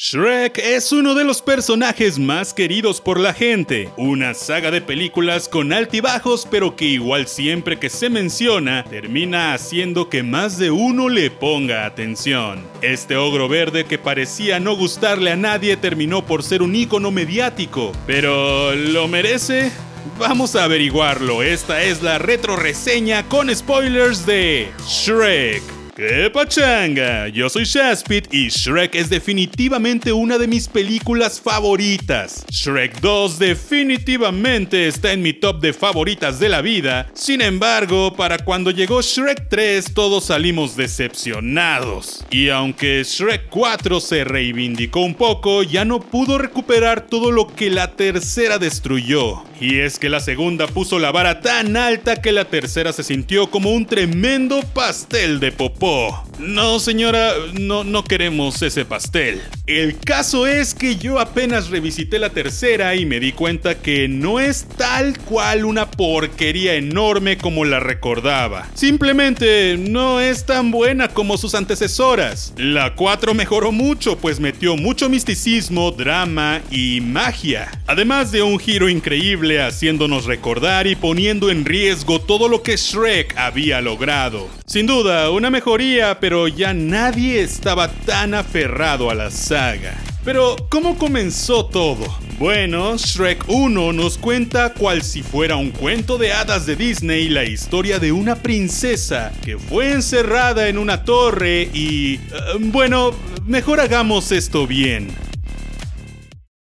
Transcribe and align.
Shrek 0.00 0.58
es 0.58 0.92
uno 0.92 1.16
de 1.16 1.24
los 1.24 1.42
personajes 1.42 2.20
más 2.20 2.54
queridos 2.54 3.00
por 3.00 3.18
la 3.18 3.34
gente, 3.34 3.90
una 3.96 4.32
saga 4.32 4.70
de 4.70 4.80
películas 4.80 5.48
con 5.48 5.72
altibajos 5.72 6.46
pero 6.48 6.76
que 6.76 6.84
igual 6.84 7.26
siempre 7.26 7.80
que 7.80 7.90
se 7.90 8.08
menciona 8.08 8.84
termina 8.84 9.54
haciendo 9.54 10.08
que 10.08 10.22
más 10.22 10.56
de 10.56 10.70
uno 10.70 11.08
le 11.08 11.32
ponga 11.32 11.84
atención. 11.84 12.64
Este 12.80 13.16
ogro 13.16 13.48
verde 13.48 13.86
que 13.86 13.98
parecía 13.98 14.60
no 14.60 14.76
gustarle 14.76 15.32
a 15.32 15.36
nadie 15.36 15.76
terminó 15.76 16.24
por 16.24 16.44
ser 16.44 16.62
un 16.62 16.76
ícono 16.76 17.10
mediático, 17.10 17.90
pero 18.06 18.76
¿lo 18.76 19.08
merece? 19.08 19.72
Vamos 20.16 20.54
a 20.54 20.62
averiguarlo, 20.62 21.42
esta 21.42 21.82
es 21.82 22.04
la 22.04 22.18
retro 22.18 22.54
reseña 22.54 23.24
con 23.24 23.52
spoilers 23.52 24.24
de 24.26 24.70
Shrek. 24.86 25.77
¡Qué 25.98 26.30
pachanga! 26.32 27.26
Yo 27.26 27.48
soy 27.48 27.64
Shaspit 27.64 28.32
y 28.32 28.50
Shrek 28.50 28.94
es 28.94 29.10
definitivamente 29.10 30.12
una 30.12 30.38
de 30.38 30.46
mis 30.46 30.68
películas 30.68 31.40
favoritas. 31.40 32.46
Shrek 32.52 33.00
2 33.00 33.40
definitivamente 33.40 34.86
está 34.86 35.12
en 35.12 35.22
mi 35.22 35.32
top 35.32 35.60
de 35.60 35.72
favoritas 35.72 36.38
de 36.38 36.50
la 36.50 36.62
vida. 36.62 37.10
Sin 37.14 37.40
embargo, 37.40 38.14
para 38.14 38.38
cuando 38.38 38.70
llegó 38.70 39.02
Shrek 39.02 39.48
3 39.48 39.92
todos 39.92 40.26
salimos 40.26 40.76
decepcionados. 40.76 42.24
Y 42.30 42.50
aunque 42.50 43.02
Shrek 43.02 43.48
4 43.48 43.98
se 43.98 44.22
reivindicó 44.22 45.00
un 45.00 45.16
poco, 45.16 45.64
ya 45.64 45.84
no 45.84 45.98
pudo 45.98 46.38
recuperar 46.38 47.08
todo 47.08 47.32
lo 47.32 47.48
que 47.48 47.70
la 47.70 47.96
tercera 47.96 48.58
destruyó. 48.58 49.42
Y 49.60 49.80
es 49.80 49.98
que 49.98 50.08
la 50.08 50.20
segunda 50.20 50.68
puso 50.68 51.00
la 51.00 51.10
vara 51.10 51.40
tan 51.40 51.76
alta 51.76 52.22
que 52.22 52.30
la 52.30 52.44
tercera 52.44 52.92
se 52.92 53.02
sintió 53.02 53.50
como 53.50 53.72
un 53.72 53.84
tremendo 53.84 54.62
pastel 54.72 55.40
de 55.40 55.50
popó 55.50 55.87
tiempo. 55.88 56.27
No, 56.38 56.78
señora, 56.78 57.32
no, 57.58 57.82
no 57.82 58.04
queremos 58.04 58.62
ese 58.62 58.84
pastel. 58.84 59.40
El 59.66 59.98
caso 59.98 60.46
es 60.46 60.72
que 60.72 60.96
yo 60.96 61.18
apenas 61.18 61.68
revisité 61.68 62.18
la 62.18 62.30
tercera 62.30 62.94
y 62.94 63.06
me 63.06 63.18
di 63.18 63.32
cuenta 63.32 63.78
que 63.78 64.06
no 64.06 64.38
es 64.38 64.66
tal 64.76 65.18
cual 65.18 65.64
una 65.64 65.90
porquería 65.90 66.74
enorme 66.74 67.38
como 67.38 67.64
la 67.64 67.80
recordaba. 67.80 68.68
Simplemente 68.74 69.76
no 69.78 70.20
es 70.20 70.46
tan 70.46 70.70
buena 70.70 71.08
como 71.08 71.36
sus 71.38 71.54
antecesoras. 71.56 72.52
La 72.56 72.94
4 72.94 73.34
mejoró 73.34 73.72
mucho, 73.72 74.16
pues 74.16 74.38
metió 74.38 74.76
mucho 74.76 75.08
misticismo, 75.08 75.90
drama 75.90 76.60
y 76.70 77.00
magia. 77.00 77.68
Además 77.86 78.30
de 78.30 78.42
un 78.42 78.58
giro 78.60 78.88
increíble 78.88 79.60
haciéndonos 79.60 80.26
recordar 80.26 80.86
y 80.86 80.94
poniendo 80.94 81.50
en 81.50 81.64
riesgo 81.64 82.20
todo 82.20 82.48
lo 82.48 82.62
que 82.62 82.76
Shrek 82.76 83.36
había 83.36 83.80
logrado. 83.80 84.48
Sin 84.66 84.86
duda, 84.86 85.30
una 85.30 85.48
mejoría, 85.48 86.20
pero 86.20 86.27
ya 86.28 86.74
nadie 86.74 87.40
estaba 87.40 87.88
tan 87.88 88.34
aferrado 88.34 89.10
a 89.10 89.14
la 89.14 89.30
saga. 89.30 89.96
Pero, 90.24 90.56
¿cómo 90.68 90.98
comenzó 90.98 91.64
todo? 91.64 92.04
Bueno, 92.38 92.98
Shrek 92.98 93.44
1 93.48 93.92
nos 93.94 94.18
cuenta 94.18 94.74
cual 94.74 95.02
si 95.02 95.22
fuera 95.22 95.56
un 95.56 95.70
cuento 95.70 96.18
de 96.18 96.34
hadas 96.34 96.66
de 96.66 96.76
Disney 96.76 97.30
la 97.30 97.44
historia 97.44 97.98
de 97.98 98.12
una 98.12 98.36
princesa 98.36 99.32
que 99.42 99.56
fue 99.56 99.92
encerrada 99.92 100.68
en 100.68 100.76
una 100.76 101.02
torre 101.02 101.70
y... 101.72 102.16
Eh, 102.16 102.20
bueno, 102.58 103.12
mejor 103.46 103.80
hagamos 103.80 104.30
esto 104.30 104.66
bien. 104.66 105.08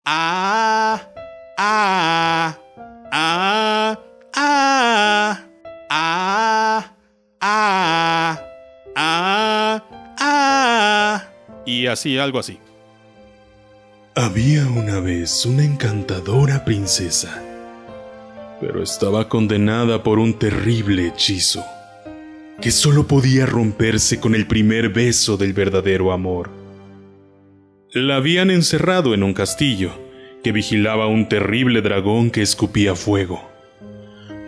Ah. 0.06 0.77
Y 11.68 11.88
así, 11.88 12.18
algo 12.18 12.40
así. 12.40 12.60
Había 14.16 14.66
una 14.68 15.02
vez 15.02 15.46
una 15.46 15.66
encantadora 15.66 16.64
princesa, 16.64 17.44
pero 18.62 18.82
estaba 18.82 19.28
condenada 19.28 20.02
por 20.02 20.18
un 20.18 20.40
terrible 20.40 21.08
hechizo, 21.08 21.66
que 22.62 22.72
solo 22.72 23.06
podía 23.06 23.46
romperse 23.46 24.18
con 24.22 24.34
el 24.34 24.48
primer 24.48 24.90
beso 24.90 25.36
del 25.36 25.52
verdadero 25.52 26.14
amor. 26.14 26.52
La 27.92 28.16
habían 28.16 28.50
encerrado 28.50 29.14
en 29.14 29.22
un 29.22 29.34
castillo, 29.34 29.92
que 30.46 30.54
vigilaba 30.54 31.08
un 31.08 31.28
terrible 31.28 31.82
dragón 31.82 32.32
que 32.32 32.42
escupía 32.42 32.96
fuego. 32.96 33.42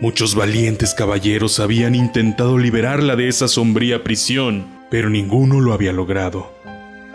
Muchos 0.00 0.34
valientes 0.34 0.94
caballeros 0.94 1.60
habían 1.60 1.94
intentado 1.94 2.56
liberarla 2.56 3.14
de 3.14 3.28
esa 3.28 3.46
sombría 3.46 4.02
prisión, 4.02 4.66
pero 4.90 5.10
ninguno 5.10 5.60
lo 5.60 5.74
había 5.74 5.92
logrado. 5.92 6.59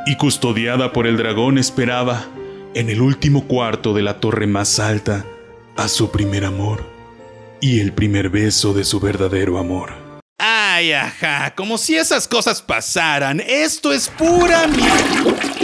Y 0.06 0.18
custodiada 0.18 0.94
por 0.94 1.08
el 1.08 1.18
dragón 1.18 1.58
esperaba, 1.58 2.28
en 2.76 2.90
el 2.90 3.02
último 3.02 3.48
cuarto 3.48 3.94
de 3.94 4.04
la 4.04 4.20
torre 4.20 4.46
más 4.46 4.80
alta, 4.80 5.26
a 5.78 5.88
su 5.88 6.12
primer 6.12 6.46
amor 6.46 6.86
y 7.60 7.80
el 7.80 7.92
primer 7.92 8.30
beso 8.30 8.74
de 8.74 8.84
su 8.84 9.00
verdadero 9.00 9.58
amor. 9.58 9.94
Ay, 10.38 10.92
ajá, 10.92 11.56
como 11.56 11.78
si 11.78 11.96
esas 11.96 12.28
cosas 12.28 12.62
pasaran. 12.62 13.40
Esto 13.40 13.92
es 13.92 14.10
pura 14.10 14.68
mierda. 14.68 15.55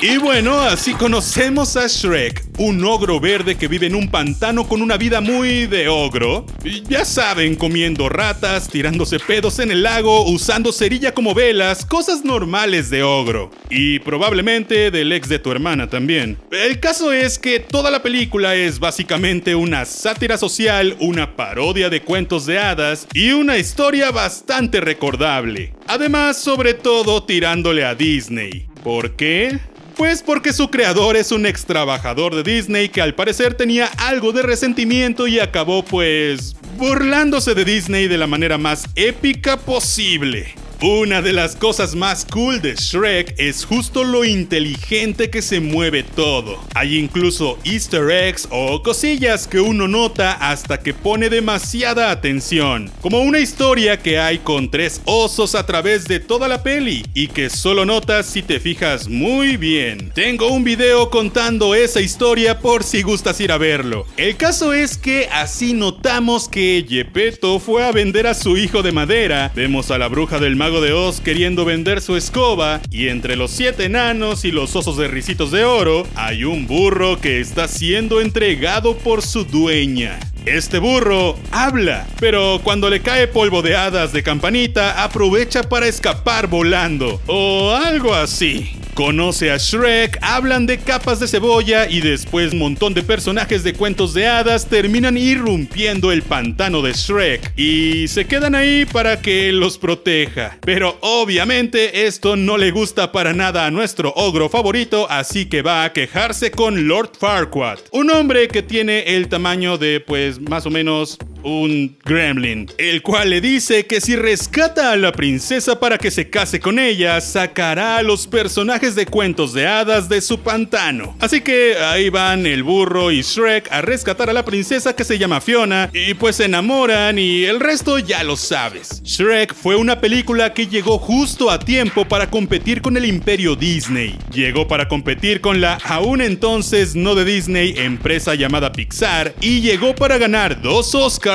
Y 0.00 0.16
bueno, 0.16 0.60
así 0.60 0.94
conocemos 0.94 1.76
a 1.76 1.88
Shrek, 1.88 2.44
un 2.58 2.84
ogro 2.84 3.18
verde 3.18 3.56
que 3.56 3.66
vive 3.66 3.88
en 3.88 3.96
un 3.96 4.08
pantano 4.08 4.68
con 4.68 4.80
una 4.80 4.96
vida 4.96 5.20
muy 5.20 5.66
de 5.66 5.88
ogro. 5.88 6.46
ya 6.88 7.04
saben, 7.04 7.56
comiendo 7.56 8.08
ratas, 8.08 8.68
tirándose 8.68 9.18
pedos 9.18 9.58
en 9.58 9.72
el 9.72 9.82
lago, 9.82 10.24
usando 10.30 10.70
cerilla 10.70 11.12
como 11.12 11.34
velas, 11.34 11.84
cosas 11.84 12.24
normales 12.24 12.90
de 12.90 13.02
ogro. 13.02 13.50
Y 13.70 13.98
probablemente 13.98 14.92
del 14.92 15.10
ex 15.10 15.28
de 15.28 15.40
tu 15.40 15.50
hermana 15.50 15.90
también. 15.90 16.38
El 16.52 16.78
caso 16.78 17.12
es 17.12 17.36
que 17.36 17.58
toda 17.58 17.90
la 17.90 18.00
película 18.00 18.54
es 18.54 18.78
básicamente 18.78 19.56
una 19.56 19.84
sátira 19.84 20.38
social, 20.38 20.96
una 21.00 21.34
parodia 21.34 21.90
de 21.90 22.02
cuentos 22.02 22.46
de 22.46 22.60
hadas 22.60 23.08
y 23.14 23.32
una 23.32 23.58
historia 23.58 24.12
bastante 24.12 24.80
recordable. 24.80 25.74
Además, 25.88 26.36
sobre 26.36 26.74
todo 26.74 27.24
tirándole 27.24 27.84
a 27.84 27.96
Disney. 27.96 28.68
¿Por 28.84 29.16
qué? 29.16 29.58
Pues 29.98 30.22
porque 30.22 30.52
su 30.52 30.70
creador 30.70 31.16
es 31.16 31.32
un 31.32 31.44
ex 31.44 31.64
trabajador 31.64 32.36
de 32.36 32.44
Disney 32.44 32.88
que 32.88 33.02
al 33.02 33.16
parecer 33.16 33.54
tenía 33.54 33.86
algo 33.98 34.30
de 34.30 34.42
resentimiento 34.42 35.26
y 35.26 35.40
acabó 35.40 35.84
pues 35.84 36.54
burlándose 36.76 37.52
de 37.56 37.64
Disney 37.64 38.06
de 38.06 38.16
la 38.16 38.28
manera 38.28 38.58
más 38.58 38.86
épica 38.94 39.56
posible. 39.56 40.54
Una 40.80 41.22
de 41.22 41.32
las 41.32 41.56
cosas 41.56 41.96
más 41.96 42.24
cool 42.24 42.62
de 42.62 42.76
Shrek 42.76 43.34
es 43.36 43.64
justo 43.64 44.04
lo 44.04 44.24
inteligente 44.24 45.28
que 45.28 45.42
se 45.42 45.58
mueve 45.58 46.04
todo. 46.04 46.62
Hay 46.72 46.96
incluso 46.96 47.58
easter 47.64 48.08
eggs 48.12 48.46
o 48.52 48.80
cosillas 48.84 49.48
que 49.48 49.58
uno 49.58 49.88
nota 49.88 50.34
hasta 50.34 50.78
que 50.78 50.94
pone 50.94 51.30
demasiada 51.30 52.12
atención. 52.12 52.92
Como 53.00 53.22
una 53.22 53.40
historia 53.40 53.98
que 53.98 54.20
hay 54.20 54.38
con 54.38 54.70
tres 54.70 55.00
osos 55.04 55.56
a 55.56 55.66
través 55.66 56.04
de 56.04 56.20
toda 56.20 56.46
la 56.46 56.62
peli 56.62 57.04
y 57.12 57.26
que 57.26 57.50
solo 57.50 57.84
notas 57.84 58.26
si 58.26 58.42
te 58.42 58.60
fijas 58.60 59.08
muy 59.08 59.56
bien. 59.56 60.12
Tengo 60.14 60.46
un 60.46 60.62
video 60.62 61.10
contando 61.10 61.74
esa 61.74 62.00
historia 62.00 62.60
por 62.60 62.84
si 62.84 63.02
gustas 63.02 63.40
ir 63.40 63.50
a 63.50 63.58
verlo. 63.58 64.06
El 64.16 64.36
caso 64.36 64.72
es 64.72 64.96
que 64.96 65.28
así 65.32 65.72
notamos 65.72 66.48
que 66.48 66.86
Gepetto 66.88 67.58
fue 67.58 67.84
a 67.84 67.90
vender 67.90 68.28
a 68.28 68.34
su 68.34 68.56
hijo 68.56 68.84
de 68.84 68.92
madera. 68.92 69.50
Vemos 69.56 69.90
a 69.90 69.98
la 69.98 70.06
bruja 70.06 70.38
del 70.38 70.54
mar 70.54 70.67
de 70.68 70.92
Oz 70.92 71.22
queriendo 71.22 71.64
vender 71.64 72.02
su 72.02 72.14
escoba 72.14 72.82
y 72.90 73.08
entre 73.08 73.36
los 73.36 73.50
siete 73.50 73.86
enanos 73.86 74.44
y 74.44 74.52
los 74.52 74.76
osos 74.76 74.98
de 74.98 75.08
risitos 75.08 75.50
de 75.50 75.64
oro 75.64 76.06
hay 76.14 76.44
un 76.44 76.66
burro 76.66 77.18
que 77.18 77.40
está 77.40 77.66
siendo 77.68 78.20
entregado 78.20 78.98
por 78.98 79.22
su 79.22 79.44
dueña. 79.44 80.20
Este 80.44 80.78
burro 80.78 81.38
habla, 81.52 82.06
pero 82.20 82.60
cuando 82.62 82.90
le 82.90 83.00
cae 83.00 83.28
polvo 83.28 83.62
de 83.62 83.76
hadas 83.76 84.12
de 84.12 84.22
campanita 84.22 85.02
aprovecha 85.02 85.62
para 85.62 85.86
escapar 85.86 86.48
volando 86.48 87.20
o 87.26 87.70
algo 87.70 88.12
así. 88.12 88.77
Conoce 88.98 89.52
a 89.52 89.58
Shrek, 89.58 90.18
hablan 90.22 90.66
de 90.66 90.76
capas 90.76 91.20
de 91.20 91.28
cebolla 91.28 91.88
y 91.88 92.00
después 92.00 92.52
un 92.52 92.58
montón 92.58 92.94
de 92.94 93.04
personajes 93.04 93.62
de 93.62 93.72
cuentos 93.72 94.12
de 94.12 94.26
hadas 94.26 94.66
terminan 94.66 95.16
irrumpiendo 95.16 96.10
el 96.10 96.22
pantano 96.22 96.82
de 96.82 96.94
Shrek 96.94 97.52
y 97.56 98.08
se 98.08 98.26
quedan 98.26 98.56
ahí 98.56 98.86
para 98.86 99.22
que 99.22 99.52
los 99.52 99.78
proteja. 99.78 100.58
Pero 100.62 100.98
obviamente 101.00 102.08
esto 102.08 102.34
no 102.34 102.58
le 102.58 102.72
gusta 102.72 103.12
para 103.12 103.32
nada 103.32 103.66
a 103.66 103.70
nuestro 103.70 104.12
ogro 104.16 104.48
favorito, 104.48 105.06
así 105.08 105.46
que 105.46 105.62
va 105.62 105.84
a 105.84 105.92
quejarse 105.92 106.50
con 106.50 106.88
Lord 106.88 107.12
Farquaad, 107.20 107.78
un 107.92 108.10
hombre 108.10 108.48
que 108.48 108.64
tiene 108.64 109.14
el 109.14 109.28
tamaño 109.28 109.78
de 109.78 110.00
pues 110.00 110.40
más 110.40 110.66
o 110.66 110.70
menos 110.70 111.18
un 111.42 111.96
gremlin, 112.04 112.70
el 112.78 113.02
cual 113.02 113.30
le 113.30 113.40
dice 113.40 113.86
que 113.86 114.00
si 114.00 114.16
rescata 114.16 114.92
a 114.92 114.96
la 114.96 115.12
princesa 115.12 115.78
para 115.78 115.98
que 115.98 116.10
se 116.10 116.30
case 116.30 116.60
con 116.60 116.78
ella, 116.78 117.20
sacará 117.20 117.98
a 117.98 118.02
los 118.02 118.26
personajes 118.26 118.94
de 118.94 119.06
cuentos 119.06 119.52
de 119.52 119.66
hadas 119.66 120.08
de 120.08 120.20
su 120.20 120.40
pantano. 120.40 121.16
Así 121.20 121.40
que 121.40 121.76
ahí 121.76 122.10
van 122.10 122.46
el 122.46 122.62
burro 122.62 123.10
y 123.10 123.22
Shrek 123.22 123.70
a 123.70 123.80
rescatar 123.82 124.30
a 124.30 124.32
la 124.32 124.44
princesa 124.44 124.94
que 124.94 125.04
se 125.04 125.18
llama 125.18 125.40
Fiona 125.40 125.90
y 125.92 126.14
pues 126.14 126.36
se 126.36 126.46
enamoran 126.46 127.18
y 127.18 127.44
el 127.44 127.60
resto 127.60 127.98
ya 127.98 128.22
lo 128.24 128.36
sabes. 128.36 129.02
Shrek 129.02 129.54
fue 129.54 129.76
una 129.76 130.00
película 130.00 130.52
que 130.52 130.66
llegó 130.66 130.98
justo 130.98 131.50
a 131.50 131.58
tiempo 131.58 132.06
para 132.06 132.30
competir 132.30 132.82
con 132.82 132.96
el 132.96 133.04
imperio 133.04 133.56
Disney. 133.56 134.16
Llegó 134.32 134.66
para 134.66 134.88
competir 134.88 135.40
con 135.40 135.60
la 135.60 135.78
aún 135.84 136.20
entonces 136.20 136.94
no 136.94 137.14
de 137.14 137.24
Disney 137.24 137.74
empresa 137.76 138.34
llamada 138.34 138.72
Pixar 138.72 139.34
y 139.40 139.60
llegó 139.60 139.94
para 139.94 140.18
ganar 140.18 140.60
dos 140.60 140.94
Oscars, 140.94 141.27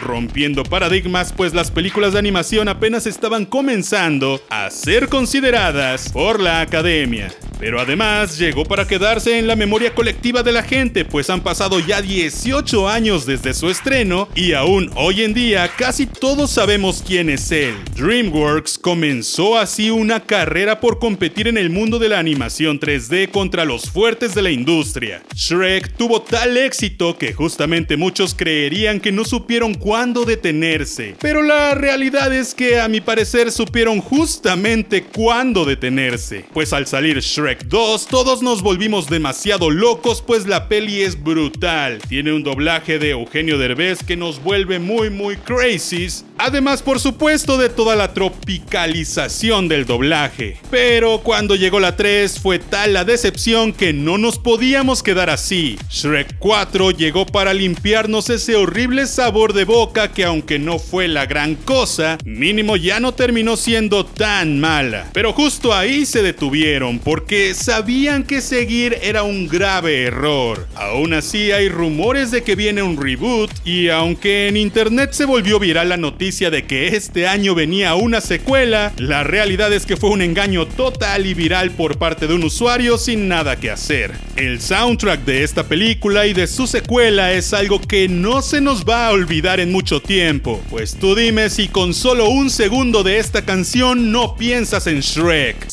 rompiendo 0.00 0.62
paradigmas 0.62 1.32
pues 1.32 1.54
las 1.54 1.70
películas 1.70 2.12
de 2.12 2.20
animación 2.20 2.68
apenas 2.68 3.06
estaban 3.06 3.44
comenzando 3.44 4.40
a 4.48 4.70
ser 4.70 5.08
consideradas 5.08 6.10
por 6.12 6.40
la 6.40 6.60
academia. 6.60 7.30
Pero 7.60 7.78
además 7.78 8.38
llegó 8.38 8.64
para 8.64 8.86
quedarse 8.86 9.38
en 9.38 9.46
la 9.46 9.54
memoria 9.54 9.94
colectiva 9.94 10.42
de 10.42 10.50
la 10.50 10.62
gente, 10.62 11.04
pues 11.04 11.28
han 11.28 11.42
pasado 11.42 11.78
ya 11.78 12.00
18 12.00 12.88
años 12.88 13.26
desde 13.26 13.52
su 13.52 13.68
estreno 13.68 14.28
y 14.34 14.54
aún 14.54 14.90
hoy 14.94 15.22
en 15.22 15.34
día 15.34 15.70
casi 15.76 16.06
todos 16.06 16.50
sabemos 16.50 17.04
quién 17.06 17.28
es 17.28 17.52
él. 17.52 17.74
DreamWorks 17.96 18.78
comenzó 18.78 19.58
así 19.58 19.90
una 19.90 20.20
carrera 20.20 20.80
por 20.80 20.98
competir 20.98 21.48
en 21.48 21.58
el 21.58 21.68
mundo 21.68 21.98
de 21.98 22.08
la 22.08 22.18
animación 22.18 22.80
3D 22.80 23.30
contra 23.30 23.66
los 23.66 23.90
fuertes 23.90 24.34
de 24.34 24.40
la 24.40 24.50
industria. 24.50 25.22
Shrek 25.34 25.98
tuvo 25.98 26.22
tal 26.22 26.56
éxito 26.56 27.18
que 27.18 27.34
justamente 27.34 27.98
muchos 27.98 28.34
creerían 28.34 29.00
que 29.00 29.12
no 29.12 29.26
supieron 29.26 29.74
cuándo 29.74 30.24
detenerse, 30.24 31.14
pero 31.20 31.42
la 31.42 31.74
realidad 31.74 32.34
es 32.34 32.54
que 32.54 32.80
a 32.80 32.88
mi 32.88 33.02
parecer 33.02 33.52
supieron 33.52 34.00
justamente 34.00 35.02
cuándo 35.02 35.66
detenerse, 35.66 36.46
pues 36.54 36.72
al 36.72 36.86
salir 36.86 37.20
Shrek 37.20 37.49
2, 37.58 38.06
todos 38.06 38.42
nos 38.42 38.62
volvimos 38.62 39.08
demasiado 39.08 39.70
locos 39.70 40.22
pues 40.24 40.46
la 40.46 40.68
peli 40.68 41.02
es 41.02 41.20
brutal. 41.20 41.98
Tiene 42.08 42.32
un 42.32 42.44
doblaje 42.44 42.98
de 42.98 43.10
Eugenio 43.10 43.58
Derbez 43.58 44.04
que 44.04 44.16
nos 44.16 44.42
vuelve 44.42 44.78
muy 44.78 45.10
muy 45.10 45.36
crazy. 45.36 46.08
Además, 46.38 46.82
por 46.82 47.00
supuesto, 47.00 47.58
de 47.58 47.68
toda 47.68 47.96
la 47.96 48.14
tropicalización 48.14 49.68
del 49.68 49.84
doblaje. 49.84 50.56
Pero 50.70 51.20
cuando 51.22 51.54
llegó 51.54 51.80
la 51.80 51.96
3 51.96 52.38
fue 52.40 52.58
tal 52.58 52.94
la 52.94 53.04
decepción 53.04 53.72
que 53.72 53.92
no 53.92 54.16
nos 54.16 54.38
podíamos 54.38 55.02
quedar 55.02 55.28
así. 55.28 55.76
Shrek 55.90 56.38
4 56.38 56.92
llegó 56.92 57.26
para 57.26 57.52
limpiarnos 57.52 58.30
ese 58.30 58.56
horrible 58.56 59.06
sabor 59.06 59.52
de 59.52 59.64
boca 59.64 60.12
que 60.12 60.24
aunque 60.24 60.58
no 60.58 60.78
fue 60.78 61.08
la 61.08 61.26
gran 61.26 61.56
cosa, 61.56 62.16
mínimo 62.24 62.76
ya 62.76 63.00
no 63.00 63.12
terminó 63.12 63.56
siendo 63.56 64.06
tan 64.06 64.60
mala. 64.60 65.10
Pero 65.12 65.32
justo 65.32 65.74
ahí 65.74 66.06
se 66.06 66.22
detuvieron 66.22 66.98
porque 67.00 67.39
sabían 67.54 68.24
que 68.24 68.40
seguir 68.40 68.98
era 69.02 69.22
un 69.22 69.48
grave 69.48 70.02
error. 70.04 70.66
Aún 70.74 71.14
así 71.14 71.52
hay 71.52 71.68
rumores 71.68 72.30
de 72.30 72.42
que 72.42 72.54
viene 72.54 72.82
un 72.82 73.00
reboot 73.00 73.50
y 73.64 73.88
aunque 73.88 74.48
en 74.48 74.56
internet 74.56 75.12
se 75.12 75.24
volvió 75.24 75.58
viral 75.58 75.88
la 75.88 75.96
noticia 75.96 76.50
de 76.50 76.64
que 76.64 76.88
este 76.88 77.26
año 77.26 77.54
venía 77.54 77.94
una 77.94 78.20
secuela, 78.20 78.92
la 78.98 79.24
realidad 79.24 79.72
es 79.72 79.86
que 79.86 79.96
fue 79.96 80.10
un 80.10 80.22
engaño 80.22 80.66
total 80.66 81.26
y 81.26 81.34
viral 81.34 81.70
por 81.70 81.98
parte 81.98 82.26
de 82.26 82.34
un 82.34 82.44
usuario 82.44 82.98
sin 82.98 83.28
nada 83.28 83.56
que 83.56 83.70
hacer. 83.70 84.12
El 84.36 84.60
soundtrack 84.60 85.24
de 85.24 85.42
esta 85.42 85.64
película 85.64 86.26
y 86.26 86.32
de 86.32 86.46
su 86.46 86.66
secuela 86.66 87.32
es 87.32 87.52
algo 87.52 87.80
que 87.80 88.08
no 88.08 88.42
se 88.42 88.60
nos 88.60 88.84
va 88.84 89.06
a 89.06 89.10
olvidar 89.12 89.60
en 89.60 89.72
mucho 89.72 90.00
tiempo, 90.00 90.62
pues 90.70 90.94
tú 90.94 91.14
dime 91.14 91.50
si 91.50 91.68
con 91.68 91.94
solo 91.94 92.28
un 92.28 92.50
segundo 92.50 93.02
de 93.02 93.18
esta 93.18 93.44
canción 93.44 94.12
no 94.12 94.36
piensas 94.36 94.86
en 94.86 95.00
Shrek. 95.00 95.68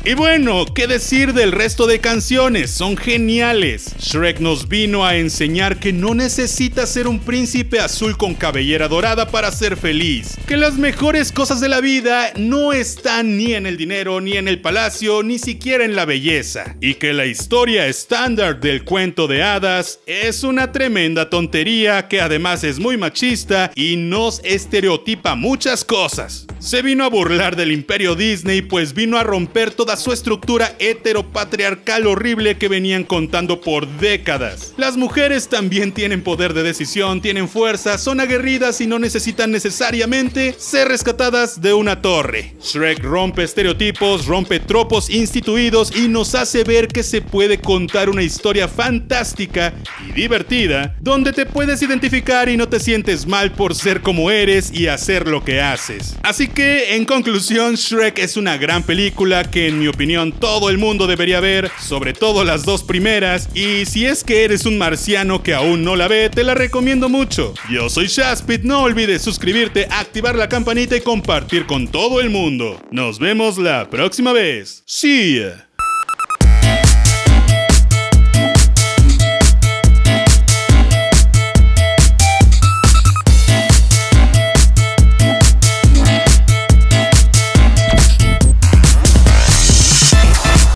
Y 0.04 0.14
bueno, 0.14 0.64
¿qué 0.64 0.88
decir 0.88 1.32
del 1.32 1.52
resto 1.52 1.86
de 1.86 2.00
canciones? 2.00 2.72
Son 2.72 2.96
geniales. 2.96 3.94
Shrek 4.00 4.40
nos 4.40 4.68
vino 4.68 5.06
a 5.06 5.16
enseñar 5.16 5.78
que 5.78 5.92
no 5.92 6.12
necesitas 6.12 6.88
ser 6.88 7.06
un 7.06 7.20
príncipe 7.20 7.78
azul 7.78 8.16
con 8.16 8.34
cabellera 8.34 8.88
dorada 8.88 9.28
para 9.28 9.52
ser 9.52 9.76
feliz. 9.76 10.36
Que 10.48 10.56
las 10.56 10.74
mejores 10.74 11.30
cosas 11.30 11.60
de 11.60 11.68
la 11.68 11.80
vida 11.80 12.32
no 12.36 12.72
están 12.72 13.36
ni 13.36 13.54
en 13.54 13.64
el 13.64 13.76
dinero, 13.76 14.20
ni 14.20 14.32
en 14.32 14.48
el 14.48 14.60
palacio, 14.60 15.22
ni 15.22 15.38
siquiera 15.38 15.84
en 15.84 15.94
la 15.94 16.04
belleza. 16.04 16.74
Y 16.80 16.94
que 16.94 17.12
la 17.12 17.26
historia 17.26 17.86
estándar 17.86 18.58
del 18.58 18.82
cuento 18.82 19.28
de 19.28 19.44
hadas 19.44 20.00
es 20.06 20.42
una 20.42 20.72
tremenda 20.72 21.30
tontería 21.30 22.08
que 22.08 22.20
además 22.20 22.64
es 22.64 22.80
muy 22.80 22.96
machista 22.96 23.70
y 23.76 23.94
nos 23.94 24.40
estereotipa 24.42 25.36
muchas 25.36 25.84
cosas. 25.84 26.48
Se 26.62 26.80
vino 26.80 27.02
a 27.02 27.08
burlar 27.08 27.56
del 27.56 27.72
imperio 27.72 28.14
Disney 28.14 28.62
pues 28.62 28.94
vino 28.94 29.18
a 29.18 29.24
romper 29.24 29.72
toda 29.72 29.96
su 29.96 30.12
estructura 30.12 30.76
heteropatriarcal 30.78 32.06
horrible 32.06 32.56
que 32.56 32.68
venían 32.68 33.02
contando 33.02 33.60
por 33.60 33.88
décadas. 33.98 34.72
Las 34.76 34.96
mujeres 34.96 35.48
también 35.48 35.90
tienen 35.90 36.22
poder 36.22 36.54
de 36.54 36.62
decisión, 36.62 37.20
tienen 37.20 37.48
fuerza, 37.48 37.98
son 37.98 38.20
aguerridas 38.20 38.80
y 38.80 38.86
no 38.86 39.00
necesitan 39.00 39.50
necesariamente 39.50 40.54
ser 40.56 40.86
rescatadas 40.86 41.60
de 41.60 41.74
una 41.74 42.00
torre. 42.00 42.54
Shrek 42.62 43.02
rompe 43.02 43.42
estereotipos, 43.42 44.26
rompe 44.26 44.60
tropos 44.60 45.10
instituidos 45.10 45.92
y 45.96 46.06
nos 46.06 46.36
hace 46.36 46.62
ver 46.62 46.86
que 46.86 47.02
se 47.02 47.22
puede 47.22 47.60
contar 47.60 48.08
una 48.08 48.22
historia 48.22 48.68
fantástica 48.68 49.74
y 50.08 50.12
divertida 50.12 50.94
donde 51.00 51.32
te 51.32 51.44
puedes 51.44 51.82
identificar 51.82 52.48
y 52.48 52.56
no 52.56 52.68
te 52.68 52.78
sientes 52.78 53.26
mal 53.26 53.50
por 53.50 53.74
ser 53.74 54.00
como 54.00 54.30
eres 54.30 54.72
y 54.72 54.86
hacer 54.86 55.26
lo 55.26 55.42
que 55.42 55.60
haces. 55.60 56.16
Así 56.22 56.51
que, 56.52 56.94
en 56.94 57.04
conclusión, 57.04 57.74
Shrek 57.74 58.18
es 58.18 58.36
una 58.36 58.56
gran 58.56 58.82
película 58.82 59.50
que 59.50 59.68
en 59.68 59.78
mi 59.78 59.88
opinión 59.88 60.32
todo 60.32 60.70
el 60.70 60.78
mundo 60.78 61.06
debería 61.06 61.40
ver, 61.40 61.70
sobre 61.80 62.12
todo 62.12 62.44
las 62.44 62.64
dos 62.64 62.82
primeras, 62.82 63.48
y 63.54 63.86
si 63.86 64.06
es 64.06 64.24
que 64.24 64.44
eres 64.44 64.66
un 64.66 64.78
marciano 64.78 65.42
que 65.42 65.54
aún 65.54 65.84
no 65.84 65.96
la 65.96 66.08
ve, 66.08 66.30
te 66.30 66.44
la 66.44 66.54
recomiendo 66.54 67.08
mucho. 67.08 67.54
Yo 67.70 67.88
soy 67.88 68.06
Shaspit, 68.06 68.62
no 68.62 68.82
olvides 68.82 69.22
suscribirte, 69.22 69.86
activar 69.90 70.36
la 70.36 70.48
campanita 70.48 70.96
y 70.96 71.00
compartir 71.00 71.66
con 71.66 71.88
todo 71.88 72.20
el 72.20 72.30
mundo. 72.30 72.80
Nos 72.90 73.18
vemos 73.18 73.58
la 73.58 73.88
próxima 73.88 74.32
vez. 74.32 74.82
See 74.86 75.40
ya. 75.40 75.71